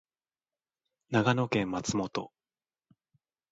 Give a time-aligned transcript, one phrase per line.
[1.11, 2.31] 長野県松本